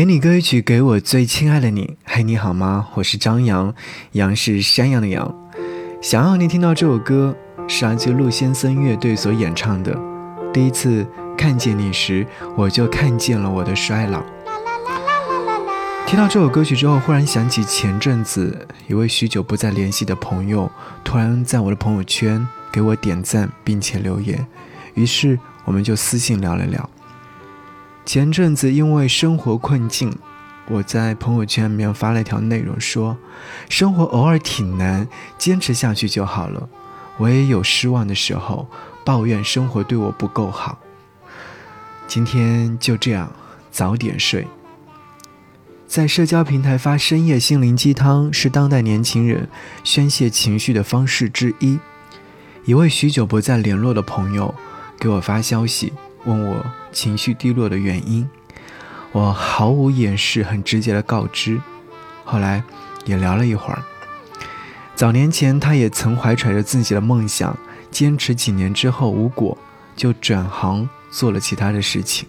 [0.00, 1.98] 给你歌曲，给我最亲爱的你。
[2.06, 2.88] 嘿，你好吗？
[2.94, 3.74] 我是张扬，
[4.12, 5.30] 杨是山羊的羊。
[6.00, 7.36] 想要你听到这首歌，
[7.68, 9.94] 是来自陆先生乐队所演唱的。
[10.54, 12.26] 第一次看见你时，
[12.56, 14.22] 我就看见了我的衰老。
[16.06, 20.72] 听到这首歌曲之后，忽然想起前阵子一位许久不再联系的朋友，
[21.04, 24.46] 突然在我的朋友圈给我点赞并且留言，
[24.94, 26.88] 于是我们就私信聊了聊。
[28.04, 30.16] 前阵子因为生活困境，
[30.68, 33.16] 我在朋友圈里面发了一条内容，说
[33.68, 35.06] 生活偶尔挺难，
[35.38, 36.68] 坚持下去就好了。
[37.18, 38.66] 我也有失望的时候，
[39.04, 40.78] 抱怨生活对我不够好。
[42.08, 43.32] 今天就这样，
[43.70, 44.48] 早点睡。
[45.86, 49.48] 在社交平台发深夜心灵鸡汤，是当代年轻人
[49.84, 51.78] 宣泄情绪的方式之一。
[52.64, 54.54] 一位许久不再联络的朋友
[54.98, 55.92] 给我发消息。
[56.24, 58.28] 问我情绪低落的原因，
[59.12, 61.60] 我毫无掩饰，很直接的告知。
[62.24, 62.62] 后来
[63.04, 63.82] 也聊了一会儿。
[64.94, 67.56] 早年前，他也曾怀揣着自己的梦想，
[67.90, 69.56] 坚持几年之后无果，
[69.96, 72.28] 就转行做了其他的事情。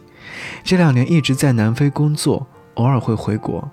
[0.64, 3.70] 这两年一直在南非工作，偶尔会回国。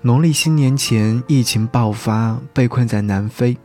[0.00, 3.58] 农历新年前，疫情爆发，被困在南非，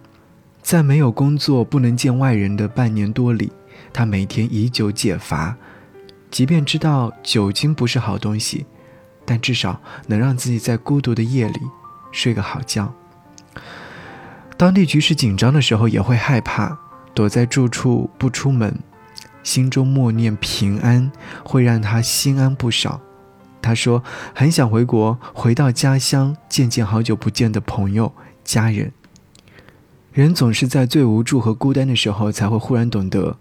[0.62, 3.54] 在没有工作、不能见外人的半年多里。
[3.94, 5.56] 他每天以酒解乏，
[6.30, 8.66] 即便知道酒精不是好东西，
[9.26, 11.60] 但至少能让自己在孤独的夜里
[12.12, 12.94] 睡个好觉。
[14.58, 16.78] 当地局势紧张的时候，也会害怕，
[17.14, 18.80] 躲在住处不出门，
[19.44, 21.12] 心中默念平安，
[21.44, 23.02] 会让他心安不少。
[23.62, 28.92] 他说很想回国，回到家乡见见好久不见的朋友家人。
[30.14, 33.38] 人总是在最无助和孤单的时候，才会忽然懂得。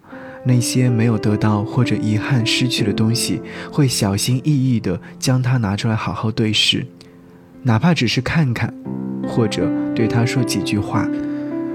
[0.47, 6.85] 那些没有得到或者遗憾失去的东西，会小心翼翼地将它拿出来好好对视，
[7.63, 8.71] 哪怕只是看看，
[9.27, 11.09] 或者对他说几句话。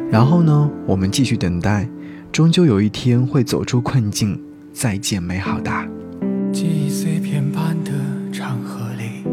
[0.09, 1.89] 然后呢，我们继续等待，
[2.31, 4.41] 终究有一天会走出困境，
[4.73, 5.71] 再见美好的。
[6.53, 7.91] 记忆碎片般的
[8.33, 9.25] 长河里，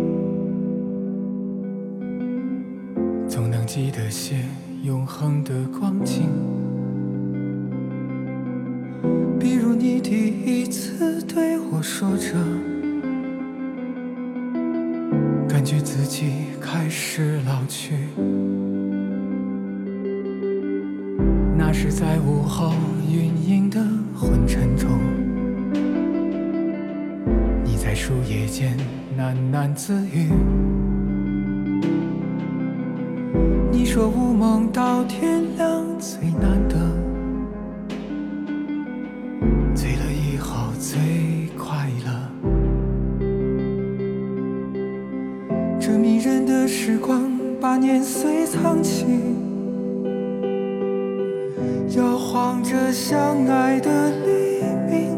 [3.28, 4.36] 总能记得些
[4.84, 6.24] 永恒的光景。
[10.68, 12.34] 次对我说着，
[15.48, 17.96] 感觉自己开始老去。
[21.58, 22.74] 那是在午后
[23.10, 23.80] 云影的
[24.16, 24.90] 昏沉中，
[27.64, 28.78] 你在树叶间
[29.18, 30.32] 喃喃自语。
[33.72, 36.77] 你说无梦到天亮最难得。
[46.68, 49.06] 时光把年岁藏起，
[51.96, 55.16] 摇晃着相爱的黎明。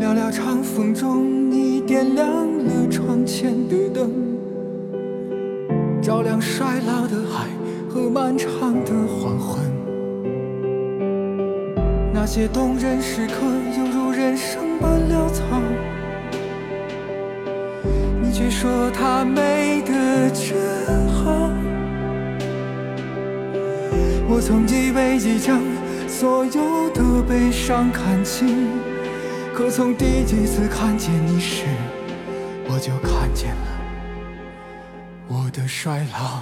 [0.00, 4.10] 寥寥长风中，你点亮了窗前的灯，
[6.00, 7.48] 照亮衰老的海
[7.86, 9.62] 和漫长的黄昏。
[12.14, 13.34] 那些动人时刻，
[13.78, 13.83] 有
[18.64, 21.50] 说它美得真好。
[24.26, 25.60] 我曾以为已将
[26.08, 28.68] 所有的悲伤看清，
[29.54, 31.66] 可从第几次看见你时，
[32.66, 33.68] 我就看见了
[35.28, 36.40] 我的衰老。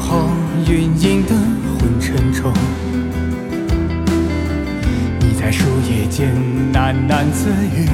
[0.00, 0.30] 后
[0.66, 1.34] 云影的
[1.78, 2.52] 昏沉中，
[5.20, 6.34] 你在树叶间
[6.72, 7.88] 喃喃自语。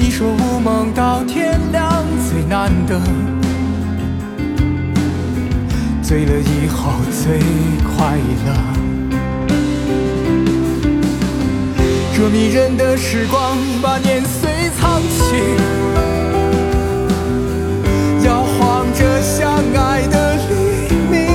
[0.00, 3.00] 你说无梦到天亮最难得，
[6.02, 7.38] 醉了以后最
[7.84, 8.16] 快
[8.46, 8.52] 乐。
[12.14, 15.81] 这迷人的时光把年岁藏起。
[19.02, 21.26] 这相爱的黎明，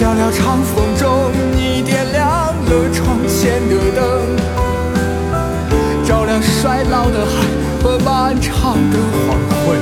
[0.00, 4.02] 寥寥长风中，你点亮了窗前的灯，
[6.06, 7.44] 照亮衰老的海
[7.82, 8.96] 和漫长的
[9.28, 9.76] 黄昏。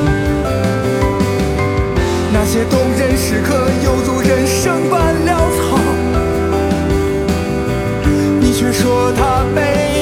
[2.33, 3.55] 那些动人时刻，
[3.85, 5.79] 犹如人生般潦草，
[8.41, 10.00] 你却说它美。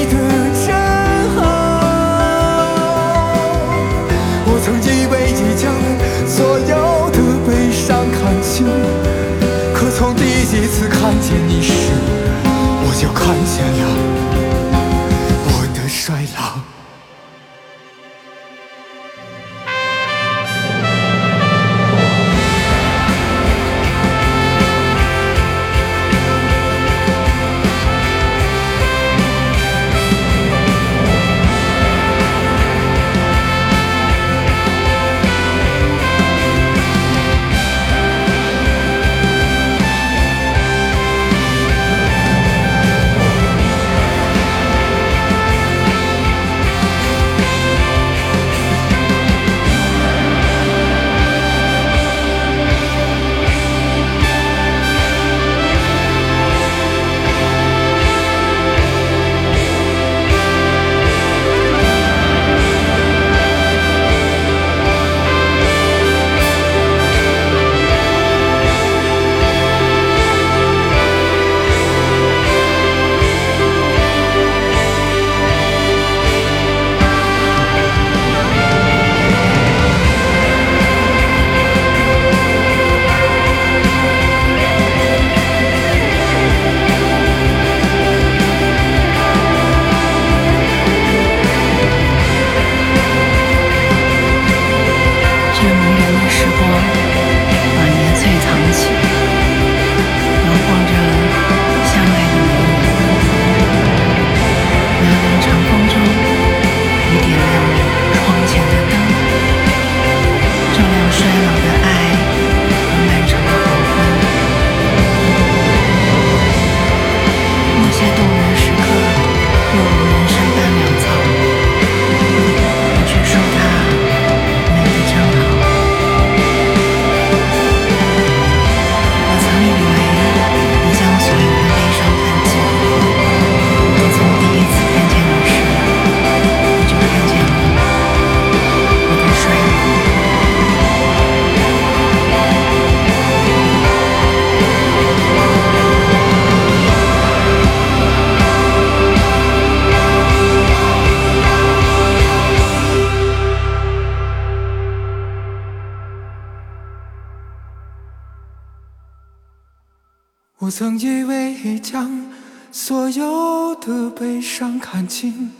[160.69, 162.31] 我曾以为已将
[162.71, 165.51] 所有的悲伤看清，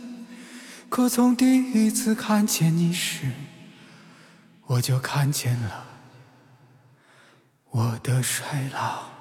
[0.91, 3.33] 可从第一次看见你时。
[4.67, 5.87] 我就看见了
[7.71, 9.18] 我的衰老。